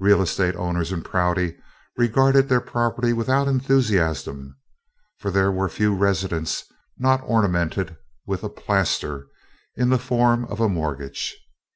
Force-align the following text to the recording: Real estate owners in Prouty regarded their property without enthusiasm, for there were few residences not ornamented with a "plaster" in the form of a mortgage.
Real 0.00 0.20
estate 0.20 0.56
owners 0.56 0.90
in 0.90 1.00
Prouty 1.02 1.56
regarded 1.96 2.48
their 2.48 2.60
property 2.60 3.12
without 3.12 3.46
enthusiasm, 3.46 4.58
for 5.18 5.30
there 5.30 5.52
were 5.52 5.68
few 5.68 5.94
residences 5.94 6.64
not 6.98 7.20
ornamented 7.22 7.96
with 8.26 8.42
a 8.42 8.48
"plaster" 8.48 9.28
in 9.76 9.88
the 9.90 9.96
form 10.00 10.44
of 10.46 10.58
a 10.58 10.68
mortgage. 10.68 11.38